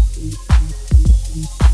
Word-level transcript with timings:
thank 0.00 1.69